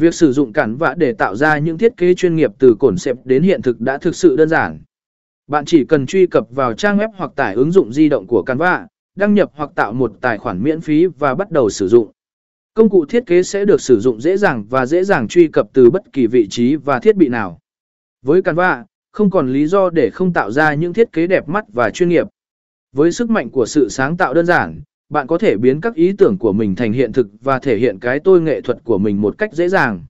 [0.00, 2.96] Việc sử dụng cản vạ để tạo ra những thiết kế chuyên nghiệp từ cổn
[2.96, 4.80] xẹp đến hiện thực đã thực sự đơn giản.
[5.46, 8.42] Bạn chỉ cần truy cập vào trang web hoặc tải ứng dụng di động của
[8.42, 8.86] Canva,
[9.16, 12.10] đăng nhập hoặc tạo một tài khoản miễn phí và bắt đầu sử dụng.
[12.74, 15.66] Công cụ thiết kế sẽ được sử dụng dễ dàng và dễ dàng truy cập
[15.72, 17.58] từ bất kỳ vị trí và thiết bị nào.
[18.22, 21.64] Với Canva, không còn lý do để không tạo ra những thiết kế đẹp mắt
[21.72, 22.26] và chuyên nghiệp.
[22.92, 24.80] Với sức mạnh của sự sáng tạo đơn giản,
[25.10, 27.98] bạn có thể biến các ý tưởng của mình thành hiện thực và thể hiện
[27.98, 30.04] cái tôi nghệ thuật của mình một cách dễ dàng.